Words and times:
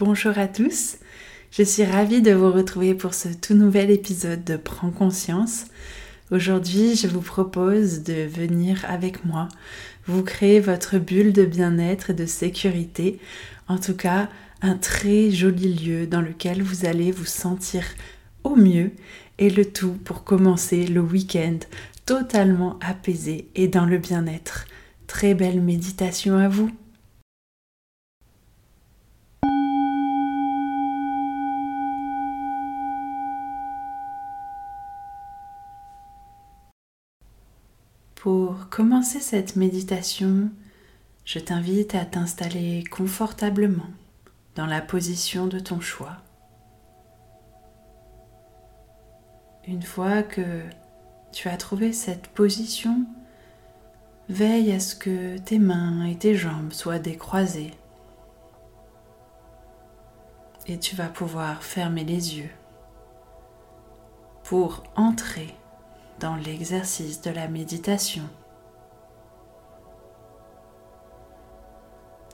Bonjour 0.00 0.38
à 0.38 0.48
tous, 0.48 0.96
je 1.50 1.62
suis 1.62 1.84
ravie 1.84 2.22
de 2.22 2.32
vous 2.32 2.50
retrouver 2.50 2.94
pour 2.94 3.12
ce 3.12 3.28
tout 3.28 3.52
nouvel 3.52 3.90
épisode 3.90 4.42
de 4.44 4.56
Prends 4.56 4.90
conscience. 4.90 5.66
Aujourd'hui, 6.30 6.96
je 6.96 7.06
vous 7.06 7.20
propose 7.20 8.02
de 8.02 8.22
venir 8.26 8.82
avec 8.88 9.26
moi 9.26 9.48
vous 10.06 10.22
créer 10.22 10.58
votre 10.58 10.96
bulle 10.96 11.34
de 11.34 11.44
bien-être 11.44 12.08
et 12.08 12.14
de 12.14 12.24
sécurité, 12.24 13.18
en 13.68 13.76
tout 13.76 13.94
cas 13.94 14.30
un 14.62 14.74
très 14.74 15.30
joli 15.30 15.74
lieu 15.74 16.06
dans 16.06 16.22
lequel 16.22 16.62
vous 16.62 16.86
allez 16.86 17.12
vous 17.12 17.26
sentir 17.26 17.84
au 18.42 18.56
mieux 18.56 18.92
et 19.36 19.50
le 19.50 19.66
tout 19.66 19.98
pour 20.06 20.24
commencer 20.24 20.86
le 20.86 21.02
week-end 21.02 21.58
totalement 22.06 22.78
apaisé 22.80 23.48
et 23.54 23.68
dans 23.68 23.84
le 23.84 23.98
bien-être. 23.98 24.64
Très 25.06 25.34
belle 25.34 25.60
méditation 25.60 26.38
à 26.38 26.48
vous. 26.48 26.70
Pour 38.20 38.68
commencer 38.68 39.18
cette 39.18 39.56
méditation, 39.56 40.50
je 41.24 41.38
t'invite 41.38 41.94
à 41.94 42.04
t'installer 42.04 42.84
confortablement 42.84 43.88
dans 44.56 44.66
la 44.66 44.82
position 44.82 45.46
de 45.46 45.58
ton 45.58 45.80
choix. 45.80 46.18
Une 49.66 49.80
fois 49.80 50.22
que 50.22 50.60
tu 51.32 51.48
as 51.48 51.56
trouvé 51.56 51.94
cette 51.94 52.26
position, 52.26 53.06
Veille 54.28 54.72
à 54.72 54.80
ce 54.80 54.94
que 54.94 55.38
tes 55.38 55.58
mains 55.58 56.04
et 56.04 56.14
tes 56.14 56.36
jambes 56.36 56.74
soient 56.74 56.98
décroisées. 56.98 57.72
Et 60.66 60.78
tu 60.78 60.94
vas 60.94 61.08
pouvoir 61.08 61.62
fermer 61.62 62.04
les 62.04 62.36
yeux 62.36 62.50
pour 64.44 64.82
entrer 64.94 65.54
dans 66.20 66.36
l'exercice 66.36 67.22
de 67.22 67.30
la 67.30 67.48
méditation. 67.48 68.22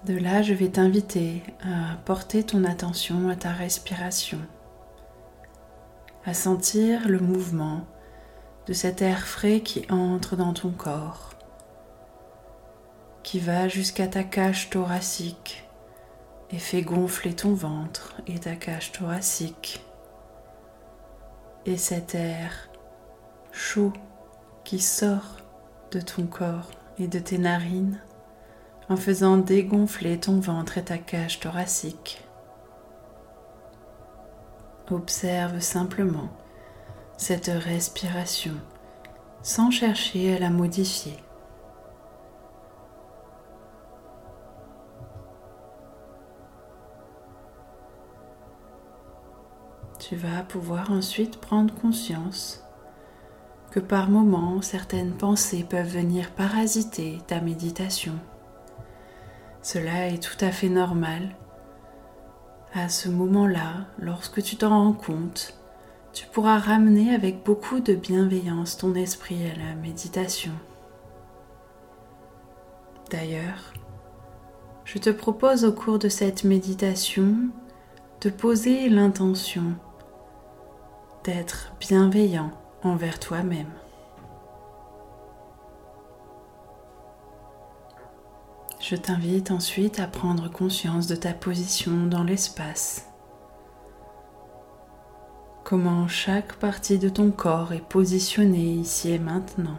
De 0.04 0.16
là, 0.16 0.42
je 0.42 0.52
vais 0.52 0.68
t'inviter 0.68 1.42
à 1.62 1.96
porter 2.04 2.44
ton 2.44 2.64
attention 2.64 3.28
à 3.28 3.36
ta 3.36 3.50
respiration, 3.50 4.40
à 6.24 6.34
sentir 6.34 7.08
le 7.08 7.18
mouvement 7.18 7.86
de 8.66 8.72
cet 8.72 9.00
air 9.00 9.26
frais 9.26 9.60
qui 9.60 9.86
entre 9.90 10.36
dans 10.36 10.52
ton 10.52 10.70
corps 10.70 11.36
qui 13.26 13.40
va 13.40 13.66
jusqu'à 13.66 14.06
ta 14.06 14.22
cage 14.22 14.70
thoracique 14.70 15.68
et 16.50 16.60
fait 16.60 16.82
gonfler 16.82 17.34
ton 17.34 17.54
ventre 17.54 18.14
et 18.28 18.38
ta 18.38 18.54
cage 18.54 18.92
thoracique. 18.92 19.84
Et 21.64 21.76
cet 21.76 22.14
air 22.14 22.68
chaud 23.56 23.92
qui 24.64 24.78
sort 24.78 25.38
de 25.90 26.00
ton 26.00 26.26
corps 26.26 26.70
et 26.98 27.08
de 27.08 27.18
tes 27.18 27.38
narines 27.38 28.00
en 28.88 28.96
faisant 28.96 29.38
dégonfler 29.38 30.20
ton 30.20 30.38
ventre 30.38 30.78
et 30.78 30.84
ta 30.84 30.98
cage 30.98 31.40
thoracique. 31.40 32.22
Observe 34.90 35.60
simplement 35.60 36.28
cette 37.16 37.46
respiration 37.46 38.54
sans 39.42 39.70
chercher 39.70 40.36
à 40.36 40.38
la 40.38 40.50
modifier. 40.50 41.16
tu 49.98 50.14
vas 50.14 50.44
pouvoir 50.44 50.92
ensuite 50.92 51.40
prendre 51.40 51.74
conscience 51.74 52.65
que 53.70 53.80
par 53.80 54.08
moments 54.08 54.62
certaines 54.62 55.12
pensées 55.12 55.66
peuvent 55.68 55.86
venir 55.86 56.30
parasiter 56.30 57.18
ta 57.26 57.40
méditation. 57.40 58.14
Cela 59.62 60.08
est 60.08 60.22
tout 60.22 60.44
à 60.44 60.50
fait 60.50 60.68
normal. 60.68 61.36
À 62.72 62.88
ce 62.88 63.08
moment-là, 63.08 63.86
lorsque 63.98 64.42
tu 64.42 64.56
t'en 64.56 64.70
rends 64.70 64.92
compte, 64.92 65.58
tu 66.12 66.26
pourras 66.26 66.58
ramener 66.58 67.14
avec 67.14 67.42
beaucoup 67.44 67.80
de 67.80 67.94
bienveillance 67.94 68.76
ton 68.76 68.94
esprit 68.94 69.50
à 69.50 69.58
la 69.58 69.74
méditation. 69.74 70.52
D'ailleurs, 73.10 73.72
je 74.84 74.98
te 74.98 75.10
propose 75.10 75.64
au 75.64 75.72
cours 75.72 75.98
de 75.98 76.08
cette 76.08 76.44
méditation 76.44 77.34
de 78.20 78.30
poser 78.30 78.88
l'intention 78.88 79.74
d'être 81.24 81.72
bienveillant 81.80 82.52
envers 82.86 83.20
toi-même. 83.20 83.70
Je 88.80 88.94
t'invite 88.94 89.50
ensuite 89.50 89.98
à 89.98 90.06
prendre 90.06 90.48
conscience 90.50 91.06
de 91.06 91.16
ta 91.16 91.32
position 91.32 92.06
dans 92.06 92.22
l'espace. 92.22 93.08
Comment 95.64 96.06
chaque 96.06 96.52
partie 96.54 96.98
de 96.98 97.08
ton 97.08 97.32
corps 97.32 97.72
est 97.72 97.88
positionnée 97.88 98.74
ici 98.74 99.10
et 99.10 99.18
maintenant. 99.18 99.78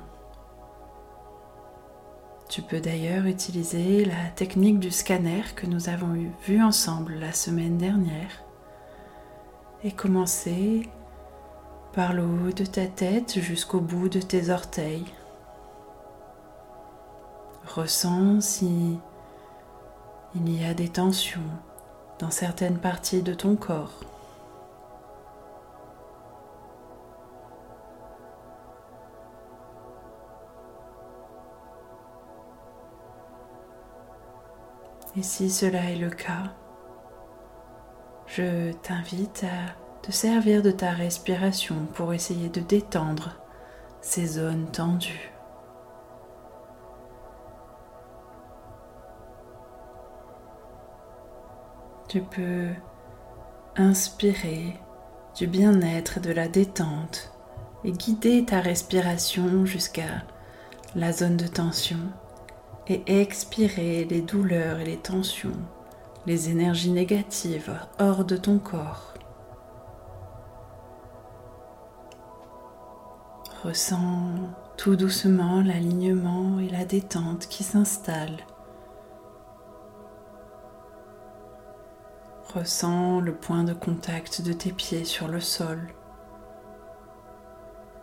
Tu 2.50 2.62
peux 2.62 2.82
d'ailleurs 2.82 3.26
utiliser 3.26 4.04
la 4.04 4.30
technique 4.36 4.80
du 4.80 4.92
scanner 4.92 5.44
que 5.56 5.66
nous 5.66 5.88
avons 5.88 6.14
vue 6.46 6.62
ensemble 6.62 7.14
la 7.14 7.32
semaine 7.32 7.78
dernière 7.78 8.44
et 9.84 9.92
commencer 9.92 10.90
par 11.98 12.14
le 12.14 12.22
haut 12.22 12.52
de 12.52 12.64
ta 12.64 12.86
tête 12.86 13.40
jusqu'au 13.40 13.80
bout 13.80 14.08
de 14.08 14.22
tes 14.22 14.52
orteils. 14.52 15.12
Ressens 17.66 18.42
si 18.42 19.00
il 20.36 20.62
y 20.62 20.64
a 20.64 20.76
des 20.76 20.90
tensions 20.90 21.42
dans 22.20 22.30
certaines 22.30 22.78
parties 22.78 23.24
de 23.24 23.34
ton 23.34 23.56
corps. 23.56 24.02
Et 35.16 35.24
si 35.24 35.50
cela 35.50 35.90
est 35.90 35.96
le 35.96 36.12
cas, 36.12 36.54
je 38.28 38.72
t'invite 38.84 39.44
à 39.44 39.87
te 40.08 40.14
servir 40.14 40.62
de 40.62 40.72
ta 40.72 40.92
respiration 40.92 41.86
pour 41.94 42.14
essayer 42.14 42.48
de 42.48 42.62
détendre 42.62 43.36
ces 44.00 44.26
zones 44.26 44.68
tendues. 44.72 45.34
Tu 52.08 52.22
peux 52.22 52.70
inspirer 53.76 54.80
du 55.36 55.46
bien-être 55.46 56.20
et 56.20 56.22
de 56.22 56.32
la 56.32 56.48
détente 56.48 57.34
et 57.84 57.92
guider 57.92 58.46
ta 58.46 58.62
respiration 58.62 59.66
jusqu'à 59.66 60.24
la 60.96 61.12
zone 61.12 61.36
de 61.36 61.48
tension 61.48 62.00
et 62.88 63.04
expirer 63.08 64.06
les 64.06 64.22
douleurs 64.22 64.80
et 64.80 64.86
les 64.86 64.98
tensions, 64.98 65.60
les 66.26 66.50
énergies 66.50 66.92
négatives 66.92 67.78
hors 68.00 68.24
de 68.24 68.38
ton 68.38 68.58
corps. 68.58 69.17
Ressens 73.68 74.32
tout 74.78 74.96
doucement 74.96 75.62
l'alignement 75.62 76.58
et 76.62 76.70
la 76.70 76.86
détente 76.86 77.48
qui 77.48 77.66
s'installent. 77.66 78.46
Ressens 82.56 83.20
le 83.20 83.34
point 83.34 83.66
de 83.66 83.74
contact 83.74 84.42
de 84.42 84.54
tes 84.54 84.72
pieds 84.72 85.04
sur 85.04 85.28
le 85.28 85.42
sol 85.42 85.82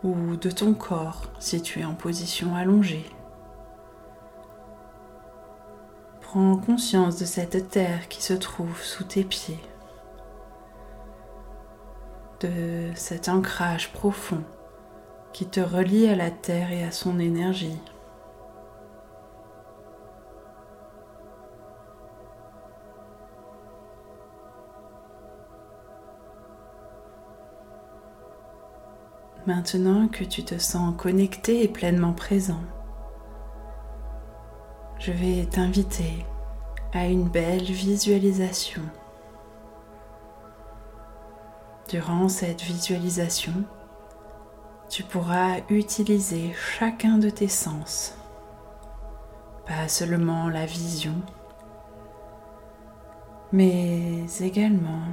ou 0.03 0.35
de 0.35 0.51
ton 0.51 0.75
corps 0.75 1.23
si 1.39 1.59
tu 1.63 1.79
es 1.79 1.85
en 1.85 1.95
position 1.95 2.55
allongée. 2.55 3.09
Prends 6.21 6.57
conscience 6.57 7.17
de 7.17 7.25
cette 7.25 7.71
terre 7.71 8.07
qui 8.07 8.21
se 8.21 8.35
trouve 8.35 8.83
sous 8.83 9.03
tes 9.03 9.23
pieds, 9.23 9.63
de 12.41 12.91
cet 12.93 13.29
ancrage 13.29 13.91
profond 13.93 14.43
qui 15.35 15.45
te 15.45 15.59
relie 15.59 16.07
à 16.07 16.15
la 16.15 16.31
terre 16.31 16.71
et 16.71 16.81
à 16.81 16.91
son 16.91 17.19
énergie. 17.19 17.77
Maintenant 29.45 30.07
que 30.07 30.23
tu 30.23 30.45
te 30.45 30.57
sens 30.57 30.95
connecté 30.97 31.63
et 31.63 31.67
pleinement 31.67 32.13
présent, 32.13 32.63
je 34.99 35.11
vais 35.11 35.45
t'inviter 35.47 36.25
à 36.93 37.07
une 37.07 37.27
belle 37.27 37.61
visualisation. 37.61 38.83
Durant 41.89 42.29
cette 42.29 42.61
visualisation, 42.61 43.65
tu 44.95 45.03
pourras 45.03 45.57
utiliser 45.67 46.53
chacun 46.53 47.17
de 47.17 47.29
tes 47.29 47.49
sens, 47.49 48.17
pas 49.67 49.89
seulement 49.89 50.47
la 50.47 50.65
vision, 50.65 51.15
mais 53.51 54.23
également 54.39 55.03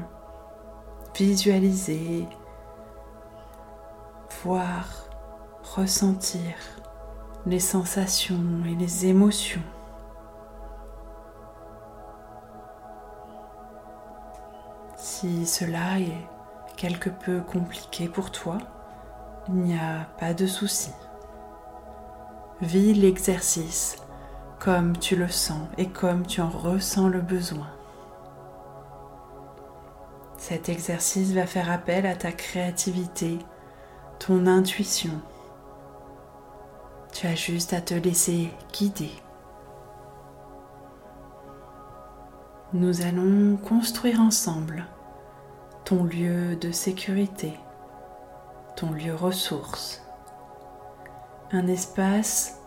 visualiser, 1.19 2.29
voir, 4.45 4.87
ressentir 5.75 6.55
les 7.45 7.59
sensations 7.59 8.63
et 8.65 8.77
les 8.77 9.07
émotions. 9.07 9.65
Si 14.97 15.45
cela 15.45 15.99
est 15.99 16.29
quelque 16.77 17.11
peu 17.11 17.41
compliqué 17.41 18.07
pour 18.07 18.31
toi, 18.31 18.59
il 19.49 19.55
n'y 19.55 19.75
a 19.75 20.07
pas 20.19 20.35
de 20.35 20.47
souci. 20.47 20.91
Vis 22.61 22.95
l'exercice 22.95 23.97
comme 24.61 24.97
tu 24.97 25.17
le 25.17 25.29
sens 25.29 25.67
et 25.79 25.89
comme 25.89 26.25
tu 26.25 26.41
en 26.41 26.49
ressens 26.49 27.09
le 27.09 27.21
besoin. 27.21 27.69
Cet 30.39 30.69
exercice 30.69 31.33
va 31.33 31.47
faire 31.47 31.71
appel 31.71 32.07
à 32.07 32.15
ta 32.15 32.31
créativité, 32.31 33.39
ton 34.19 34.47
intuition. 34.47 35.21
Tu 37.13 37.27
as 37.27 37.35
juste 37.35 37.73
à 37.73 37.81
te 37.81 37.95
laisser 37.95 38.51
guider. 38.73 39.11
Nous 42.73 43.03
allons 43.03 43.57
construire 43.57 44.21
ensemble 44.21 44.87
ton 45.85 46.05
lieu 46.05 46.57
de 46.57 46.71
sécurité, 46.71 47.53
ton 48.77 48.91
lieu 48.91 49.15
ressource, 49.15 50.03
un 51.53 51.67
espace 51.67 52.59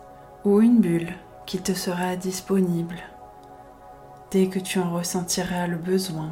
ou 0.44 0.60
une 0.60 0.80
bulle 0.80 1.14
qui 1.46 1.58
te 1.58 1.72
sera 1.72 2.16
disponible 2.16 2.98
dès 4.30 4.48
que 4.48 4.58
tu 4.58 4.78
en 4.78 4.92
ressentiras 4.92 5.66
le 5.66 5.76
besoin. 5.76 6.30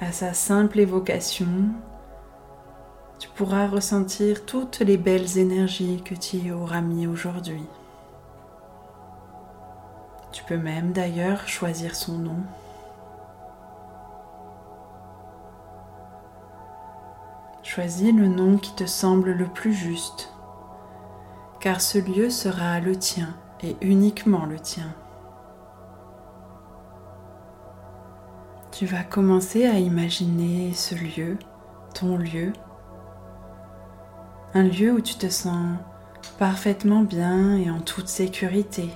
À 0.00 0.12
sa 0.12 0.32
simple 0.32 0.78
évocation, 0.78 1.46
tu 3.18 3.28
pourras 3.30 3.66
ressentir 3.66 4.46
toutes 4.46 4.78
les 4.78 4.96
belles 4.96 5.38
énergies 5.38 6.02
que 6.04 6.14
tu 6.14 6.36
y 6.36 6.52
auras 6.52 6.80
mis 6.80 7.06
aujourd'hui. 7.06 7.66
Tu 10.30 10.44
peux 10.44 10.56
même 10.56 10.92
d'ailleurs 10.92 11.48
choisir 11.48 11.96
son 11.96 12.18
nom. 12.18 12.38
Choisis 17.78 18.12
le 18.12 18.26
nom 18.26 18.58
qui 18.58 18.74
te 18.74 18.86
semble 18.86 19.30
le 19.30 19.44
plus 19.44 19.72
juste, 19.72 20.32
car 21.60 21.80
ce 21.80 21.98
lieu 21.98 22.28
sera 22.28 22.80
le 22.80 22.96
tien 22.96 23.36
et 23.62 23.76
uniquement 23.80 24.46
le 24.46 24.58
tien. 24.58 24.92
Tu 28.72 28.84
vas 28.84 29.04
commencer 29.04 29.64
à 29.64 29.78
imaginer 29.78 30.72
ce 30.74 30.96
lieu, 30.96 31.38
ton 31.94 32.16
lieu, 32.16 32.52
un 34.54 34.64
lieu 34.64 34.90
où 34.90 35.00
tu 35.00 35.14
te 35.14 35.28
sens 35.28 35.76
parfaitement 36.36 37.02
bien 37.02 37.58
et 37.58 37.70
en 37.70 37.78
toute 37.78 38.08
sécurité. 38.08 38.90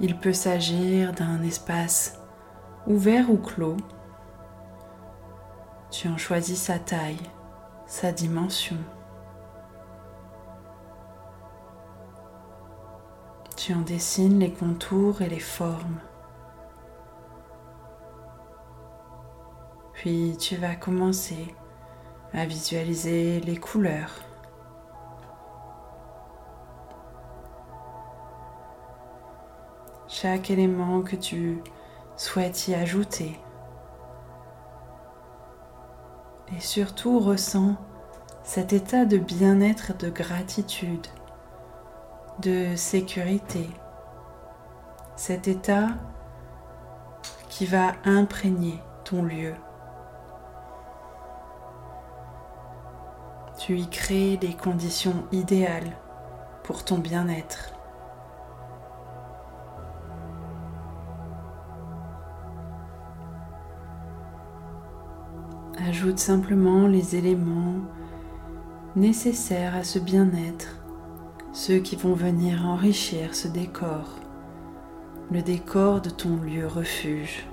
Il 0.00 0.16
peut 0.16 0.32
s'agir 0.32 1.12
d'un 1.12 1.42
espace 1.42 2.18
ouvert 2.86 3.30
ou 3.30 3.36
clos 3.36 3.76
tu 5.90 6.08
en 6.08 6.16
choisis 6.16 6.62
sa 6.62 6.78
taille, 6.78 7.30
sa 7.86 8.12
dimension. 8.12 8.76
Tu 13.56 13.74
en 13.74 13.80
dessines 13.80 14.38
les 14.38 14.52
contours 14.52 15.20
et 15.20 15.28
les 15.28 15.40
formes. 15.40 16.00
Puis 19.92 20.36
tu 20.38 20.56
vas 20.56 20.76
commencer 20.76 21.54
à 22.32 22.46
visualiser 22.46 23.40
les 23.40 23.56
couleurs. 23.56 24.20
Chaque 30.08 30.50
élément 30.50 31.02
que 31.02 31.16
tu 31.16 31.62
souhaites 32.16 32.68
y 32.68 32.74
ajouter 32.74 33.38
et 36.60 36.62
surtout 36.62 37.18
ressens 37.20 37.76
cet 38.42 38.74
état 38.74 39.06
de 39.06 39.16
bien-être, 39.16 39.96
de 39.96 40.10
gratitude, 40.10 41.06
de 42.42 42.76
sécurité, 42.76 43.70
cet 45.16 45.48
état 45.48 45.88
qui 47.48 47.64
va 47.64 47.94
imprégner 48.04 48.78
ton 49.04 49.22
lieu. 49.22 49.54
Tu 53.58 53.78
y 53.78 53.88
crées 53.88 54.38
les 54.42 54.54
conditions 54.54 55.24
idéales 55.32 55.96
pour 56.62 56.84
ton 56.84 56.98
bien-être. 56.98 57.72
Ajoute 65.90 66.20
simplement 66.20 66.86
les 66.86 67.16
éléments 67.16 67.80
nécessaires 68.94 69.74
à 69.74 69.82
ce 69.82 69.98
bien-être, 69.98 70.76
ceux 71.52 71.78
qui 71.80 71.96
vont 71.96 72.14
venir 72.14 72.64
enrichir 72.64 73.34
ce 73.34 73.48
décor, 73.48 74.20
le 75.32 75.42
décor 75.42 76.00
de 76.00 76.08
ton 76.08 76.36
lieu 76.36 76.68
refuge. 76.68 77.44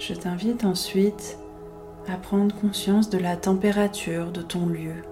Je 0.00 0.14
t'invite 0.14 0.64
ensuite 0.64 1.38
à 2.10 2.16
prendre 2.16 2.54
conscience 2.54 3.10
de 3.10 3.18
la 3.18 3.36
température 3.36 4.32
de 4.32 4.40
ton 4.40 4.66
lieu, 4.66 5.02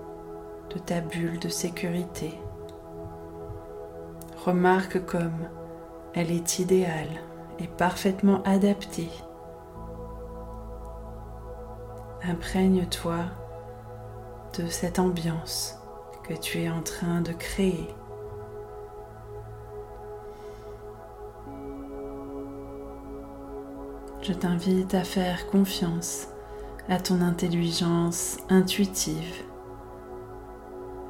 de 0.74 0.78
ta 0.78 1.00
bulle 1.00 1.38
de 1.38 1.48
sécurité. 1.48 2.38
Remarque 4.44 5.04
comme 5.04 5.48
elle 6.14 6.30
est 6.30 6.58
idéale 6.58 7.10
et 7.58 7.66
parfaitement 7.66 8.42
adaptée. 8.44 9.10
Imprègne-toi 12.22 13.18
de 14.58 14.66
cette 14.68 14.98
ambiance 14.98 15.78
que 16.26 16.34
tu 16.34 16.62
es 16.62 16.70
en 16.70 16.82
train 16.82 17.20
de 17.20 17.32
créer. 17.32 17.88
Je 24.22 24.32
t'invite 24.32 24.94
à 24.94 25.04
faire 25.04 25.46
confiance 25.48 26.28
à 26.88 26.98
ton 26.98 27.20
intelligence 27.20 28.38
intuitive, 28.48 29.42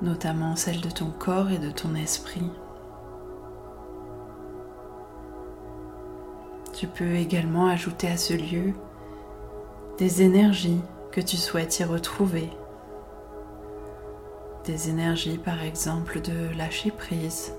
notamment 0.01 0.57
celle 0.57 0.81
de 0.81 0.91
ton 0.91 1.11
corps 1.11 1.51
et 1.51 1.59
de 1.59 1.71
ton 1.71 1.95
esprit. 1.95 2.51
Tu 6.73 6.87
peux 6.87 7.15
également 7.15 7.67
ajouter 7.67 8.09
à 8.09 8.17
ce 8.17 8.33
lieu 8.33 8.73
des 9.99 10.23
énergies 10.23 10.81
que 11.11 11.21
tu 11.21 11.37
souhaites 11.37 11.79
y 11.79 11.85
retrouver. 11.85 12.51
Des 14.65 14.89
énergies 14.89 15.39
par 15.39 15.63
exemple 15.63 16.21
de 16.21 16.57
lâcher 16.57 16.91
prise, 16.91 17.55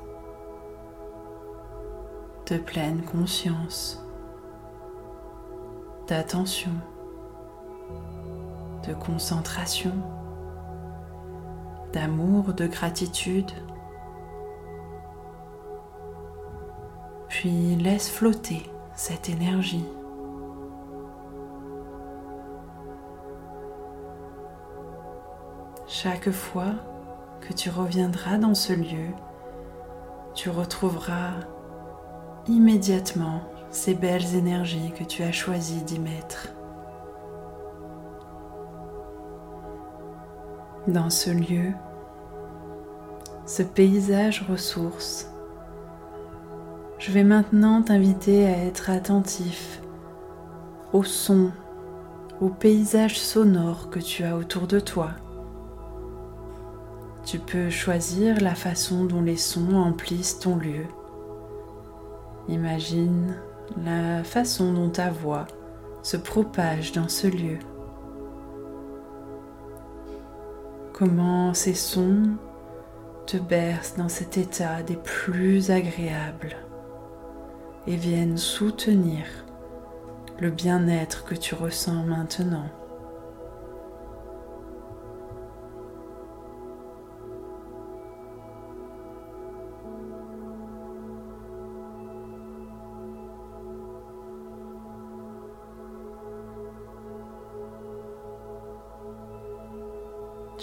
de 2.48 2.58
pleine 2.58 3.02
conscience, 3.04 4.04
d'attention, 6.08 6.72
de 8.88 8.94
concentration, 8.94 9.92
d'amour, 11.92 12.54
de 12.54 12.68
gratitude. 12.68 13.52
Puis 17.28 17.76
laisse 17.76 18.10
flotter 18.10 18.64
cette 18.96 19.30
énergie. 19.30 19.86
Chaque 25.88 26.32
fois 26.32 26.74
que 27.42 27.54
tu 27.54 27.70
reviendras 27.70 28.38
dans 28.38 28.56
ce 28.56 28.74
lieu, 28.74 29.14
tu 30.34 30.50
retrouveras 30.50 31.32
immédiatement 32.48 33.42
ces 33.70 33.96
belles 33.96 34.36
énergies 34.36 34.92
que 34.98 35.04
tu 35.04 35.24
as 35.24 35.32
choisi 35.32 35.82
d'y 35.84 36.00
mettre. 36.00 36.57
Dans 40.88 41.10
ce 41.10 41.30
lieu, 41.30 41.74
ce 43.46 43.62
paysage 43.62 44.46
ressource, 44.50 45.30
je 46.98 47.12
vais 47.12 47.26
maintenant 47.26 47.82
t'inviter 47.82 48.46
à 48.46 48.64
être 48.64 48.90
attentif 48.90 49.82
au 50.94 51.04
son, 51.04 51.52
au 52.40 52.48
paysage 52.48 53.20
sonore 53.20 53.90
que 53.90 54.00
tu 54.00 54.24
as 54.24 54.38
autour 54.38 54.66
de 54.66 54.80
toi. 54.80 55.10
Tu 57.26 57.38
peux 57.40 57.70
choisir 57.70 58.40
la 58.40 58.56
façon 58.56 59.04
dont 59.04 59.22
les 59.22 59.36
sons 59.36 59.76
emplissent 59.76 60.40
ton 60.40 60.56
lieu. 60.56 60.86
Imagine 62.48 63.36
la 63.84 64.24
façon 64.24 64.72
dont 64.72 64.90
ta 64.90 65.10
voix 65.10 65.48
se 66.02 66.16
propage 66.16 66.94
dans 66.94 67.10
ce 67.10 67.28
lieu. 67.28 67.60
Comment 70.98 71.54
ces 71.54 71.76
sons 71.76 72.24
te 73.28 73.38
bercent 73.38 73.98
dans 73.98 74.10
cet 74.10 74.36
état 74.36 74.82
des 74.82 74.96
plus 74.96 75.70
agréables 75.70 76.56
et 77.86 77.96
viennent 77.96 78.40
soutenir 78.40 79.24
le 80.40 80.50
bien-être 80.50 81.24
que 81.24 81.36
tu 81.36 81.54
ressens 81.54 82.04
maintenant. 82.06 82.72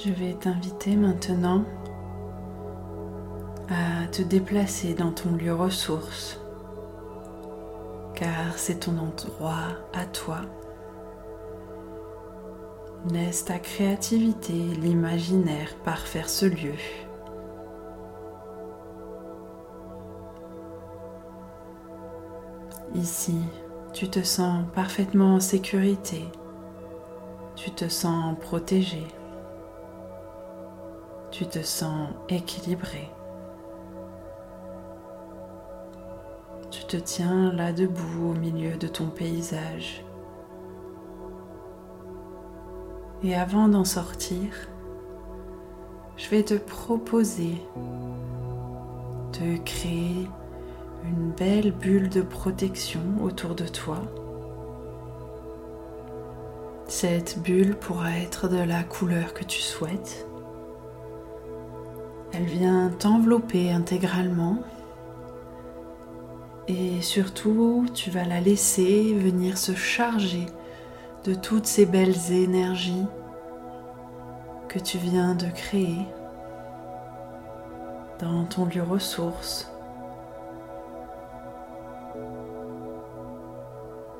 Je 0.04 0.10
vais 0.10 0.34
t'inviter 0.34 0.96
maintenant 0.96 1.64
à 3.70 4.06
te 4.08 4.20
déplacer 4.20 4.92
dans 4.92 5.12
ton 5.12 5.30
lieu 5.30 5.54
ressource, 5.54 6.38
car 8.14 8.58
c'est 8.58 8.80
ton 8.80 8.98
endroit 8.98 9.78
à 9.94 10.04
toi. 10.04 10.42
Laisse 13.10 13.46
ta 13.46 13.58
créativité 13.58 14.52
l'imaginaire 14.52 15.74
parfaire 15.84 16.28
ce 16.28 16.44
lieu. 16.44 16.74
Ici, 22.94 23.38
tu 23.94 24.10
te 24.10 24.22
sens 24.22 24.66
parfaitement 24.74 25.36
en 25.36 25.40
sécurité, 25.40 26.26
tu 27.56 27.70
te 27.70 27.88
sens 27.88 28.38
protégé 28.38 29.06
tu 31.34 31.46
te 31.46 31.64
sens 31.64 32.10
équilibré. 32.28 33.10
Tu 36.70 36.84
te 36.84 36.96
tiens 36.96 37.52
là 37.52 37.72
debout 37.72 38.30
au 38.30 38.34
milieu 38.34 38.76
de 38.76 38.86
ton 38.86 39.08
paysage. 39.08 40.04
Et 43.24 43.34
avant 43.34 43.66
d'en 43.66 43.84
sortir, 43.84 44.48
je 46.16 46.28
vais 46.28 46.44
te 46.44 46.54
proposer 46.54 47.60
de 49.32 49.56
créer 49.64 50.28
une 51.02 51.32
belle 51.32 51.72
bulle 51.72 52.10
de 52.10 52.22
protection 52.22 53.00
autour 53.20 53.56
de 53.56 53.66
toi. 53.66 54.00
Cette 56.86 57.42
bulle 57.42 57.74
pourra 57.74 58.18
être 58.18 58.46
de 58.46 58.62
la 58.62 58.84
couleur 58.84 59.34
que 59.34 59.42
tu 59.42 59.58
souhaites. 59.58 60.28
Elle 62.36 62.46
vient 62.46 62.90
t'envelopper 62.98 63.70
intégralement 63.70 64.58
et 66.66 67.00
surtout 67.00 67.86
tu 67.94 68.10
vas 68.10 68.24
la 68.24 68.40
laisser 68.40 69.14
venir 69.14 69.56
se 69.56 69.72
charger 69.76 70.46
de 71.22 71.34
toutes 71.34 71.66
ces 71.66 71.86
belles 71.86 72.32
énergies 72.32 73.06
que 74.68 74.80
tu 74.80 74.98
viens 74.98 75.36
de 75.36 75.46
créer 75.46 75.98
dans 78.18 78.44
ton 78.46 78.64
lieu 78.64 78.82
ressource. 78.82 79.70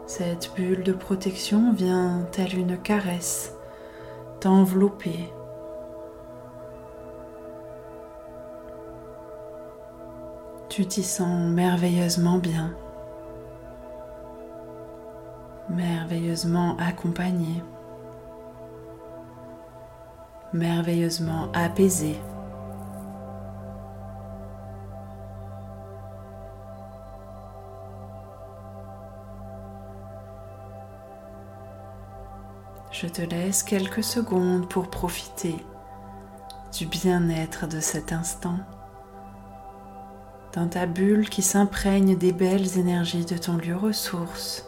Cette 0.07 0.53
bulle 0.55 0.85
de 0.85 0.93
protection 0.93 1.73
vient 1.73 2.25
telle 2.31 2.57
une 2.57 2.79
caresse 2.79 3.57
t'envelopper 4.39 5.33
Tu 10.75 10.85
t'y 10.87 11.05
sens 11.05 11.53
merveilleusement 11.53 12.39
bien, 12.39 12.75
merveilleusement 15.69 16.77
accompagné, 16.79 17.63
merveilleusement 20.53 21.53
apaisé. 21.53 22.19
Je 32.91 33.07
te 33.07 33.23
laisse 33.23 33.63
quelques 33.63 34.03
secondes 34.03 34.69
pour 34.69 34.91
profiter 34.91 35.55
du 36.77 36.87
bien-être 36.87 37.69
de 37.69 37.79
cet 37.79 38.13
instant 38.13 38.57
dans 40.55 40.69
ta 40.69 40.87
bulle 40.87 41.29
qui 41.29 41.43
s'imprègne 41.43 42.17
des 42.17 42.33
belles 42.33 42.79
énergies 42.79 43.25
de 43.25 43.37
ton 43.37 43.57
lieu 43.57 43.77
ressource. 43.77 44.65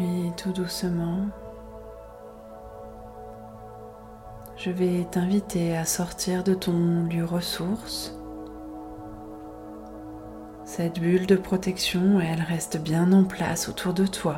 Puis 0.00 0.32
tout 0.34 0.52
doucement, 0.52 1.26
je 4.56 4.70
vais 4.70 5.04
t'inviter 5.10 5.76
à 5.76 5.84
sortir 5.84 6.42
de 6.42 6.54
ton 6.54 7.04
lieu 7.04 7.22
ressource. 7.22 8.16
Cette 10.64 11.00
bulle 11.00 11.26
de 11.26 11.36
protection, 11.36 12.18
elle 12.18 12.40
reste 12.40 12.78
bien 12.78 13.12
en 13.12 13.24
place 13.24 13.68
autour 13.68 13.92
de 13.92 14.06
toi. 14.06 14.36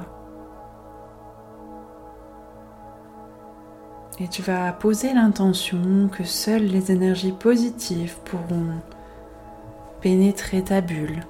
Et 4.19 4.26
tu 4.26 4.42
vas 4.42 4.73
poser 4.73 5.14
l'intention 5.14 6.09
que 6.09 6.25
seules 6.25 6.66
les 6.66 6.90
énergies 6.90 7.31
positives 7.31 8.19
pourront 8.25 8.81
pénétrer 10.00 10.64
ta 10.64 10.81
bulle 10.81 11.23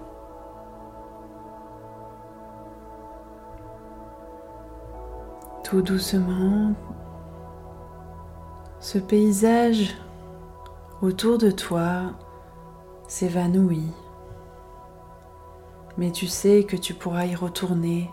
tout 5.73 5.81
doucement, 5.81 6.75
Ce 8.79 8.99
paysage 8.99 9.97
autour 11.01 11.39
de 11.39 11.51
toi 11.51 12.13
s'évanouit, 13.09 13.95
mais 15.97 16.11
tu 16.11 16.27
sais 16.27 16.65
que 16.65 16.77
tu 16.77 16.93
pourras 16.93 17.25
y 17.25 17.35
retourner 17.35 18.11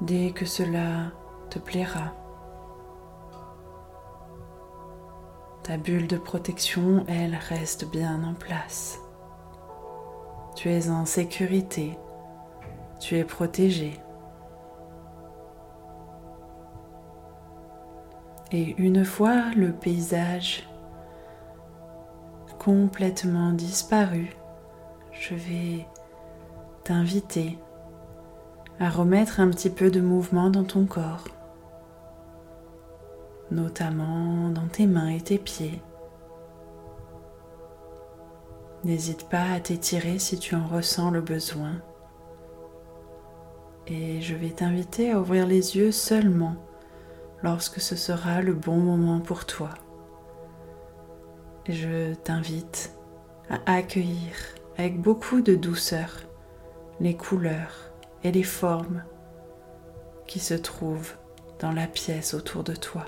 dès 0.00 0.30
que 0.30 0.44
cela 0.44 1.10
te 1.50 1.58
plaira. 1.58 2.12
Ta 5.64 5.76
bulle 5.76 6.06
de 6.06 6.18
protection, 6.18 7.04
elle, 7.08 7.34
reste 7.34 7.90
bien 7.90 8.22
en 8.22 8.34
place. 8.34 9.00
Tu 10.54 10.70
es 10.70 10.88
en 10.88 11.04
sécurité, 11.04 11.98
tu 13.00 13.16
es 13.16 13.24
protégé. 13.24 14.00
Et 18.52 18.74
une 18.78 19.04
fois 19.04 19.50
le 19.56 19.72
paysage 19.72 20.68
complètement 22.58 23.52
disparu, 23.52 24.36
je 25.12 25.34
vais 25.34 25.86
t'inviter 26.84 27.58
à 28.78 28.88
remettre 28.90 29.40
un 29.40 29.50
petit 29.50 29.70
peu 29.70 29.90
de 29.90 30.00
mouvement 30.00 30.50
dans 30.50 30.64
ton 30.64 30.84
corps 30.84 31.24
notamment 33.50 34.48
dans 34.50 34.66
tes 34.66 34.86
mains 34.86 35.08
et 35.08 35.20
tes 35.20 35.38
pieds. 35.38 35.80
N'hésite 38.84 39.28
pas 39.28 39.52
à 39.52 39.60
t'étirer 39.60 40.18
si 40.18 40.38
tu 40.38 40.54
en 40.54 40.66
ressens 40.66 41.10
le 41.10 41.20
besoin. 41.20 41.72
Et 43.86 44.20
je 44.20 44.34
vais 44.34 44.50
t'inviter 44.50 45.12
à 45.12 45.20
ouvrir 45.20 45.46
les 45.46 45.76
yeux 45.76 45.92
seulement 45.92 46.56
lorsque 47.46 47.80
ce 47.80 47.94
sera 47.94 48.42
le 48.42 48.54
bon 48.54 48.78
moment 48.78 49.20
pour 49.20 49.46
toi. 49.46 49.70
Je 51.68 52.12
t'invite 52.14 52.92
à 53.48 53.76
accueillir 53.76 54.34
avec 54.76 55.00
beaucoup 55.00 55.42
de 55.42 55.54
douceur 55.54 56.22
les 56.98 57.16
couleurs 57.16 57.92
et 58.24 58.32
les 58.32 58.42
formes 58.42 59.04
qui 60.26 60.40
se 60.40 60.54
trouvent 60.54 61.14
dans 61.60 61.70
la 61.70 61.86
pièce 61.86 62.34
autour 62.34 62.64
de 62.64 62.74
toi. 62.74 63.06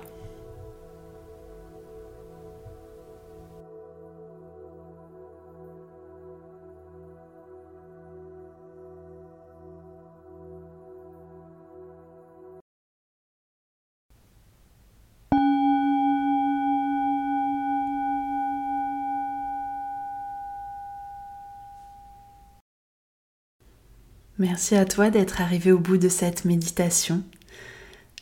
Merci 24.39 24.75
à 24.75 24.85
toi 24.85 25.09
d'être 25.09 25.41
arrivé 25.41 25.73
au 25.73 25.79
bout 25.79 25.97
de 25.97 26.07
cette 26.07 26.45
méditation. 26.45 27.23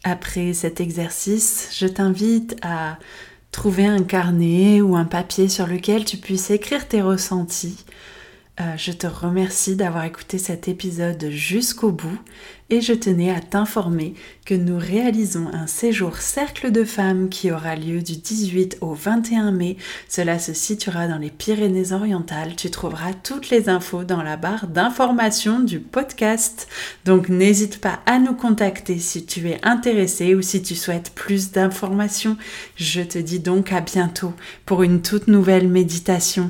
Après 0.03 0.51
cet 0.53 0.82
exercice, 0.82 1.69
je 1.77 1.86
t'invite 1.86 2.56
à 2.63 2.97
trouver 3.51 3.86
un 3.86 4.01
carnet 4.01 4.82
ou 4.82 4.95
un 4.95 5.06
papier 5.06 5.47
sur 5.47 5.67
lequel 5.67 6.06
tu 6.06 6.17
puisses 6.17 6.49
écrire 6.49 6.88
tes 6.88 7.03
ressentis 7.03 7.86
euh, 8.60 8.76
je 8.76 8.91
te 8.91 9.06
remercie 9.06 9.76
d'avoir 9.76 10.04
écouté 10.06 10.39
cet 10.39 10.67
épisode 10.67 11.30
jusqu'au 11.30 11.91
bout 11.91 12.17
et 12.72 12.82
je 12.82 12.93
tenais 12.93 13.30
à 13.30 13.39
t'informer 13.39 14.15
que 14.46 14.56
nous 14.56 14.80
réalisons 14.80 15.48
un 15.54 15.67
séjour 15.67 16.17
cercle 16.17 16.72
de 16.72 16.84
femmes 16.84 17.30
qui 17.30 17.52
aura 17.52 17.76
lieu 17.76 18.02
du 18.02 18.17
18 18.17 18.80
au 18.82 18.96
21 18.96 19.52
mai. 19.52 19.78
Cela 20.10 20.39
se 20.39 20.54
situera 20.54 21.08
dans 21.08 21.20
les 21.20 21.30
Pyrénées-Orientales. 21.30 22.56
Tu 22.56 22.72
trouveras 22.72 23.13
toutes 23.13 23.52
les 23.52 23.70
infos 23.70 24.04
dans 24.04 24.24
la 24.24 24.38
barre 24.38 24.67
d'information 24.67 25.60
du 25.60 25.80
podcast. 25.80 26.67
Donc 27.06 27.30
n'hésite 27.30 27.80
pas 27.80 28.00
à 28.08 28.17
nous 28.17 28.34
contacter 28.34 28.98
si 28.98 29.26
tu 29.28 29.48
es 29.50 29.60
intéressé 29.62 30.34
ou 30.34 30.41
si 30.41 30.63
tu 30.63 30.74
souhaites 30.74 31.12
plus 31.13 31.52
d'informations. 31.52 32.38
Je 32.76 33.02
te 33.02 33.20
dis 33.20 33.39
donc 33.39 33.72
à 33.72 33.82
bientôt 33.82 34.34
pour 34.65 34.82
une 34.82 35.04
toute 35.04 35.28
nouvelle 35.28 35.67
méditation. 35.67 36.50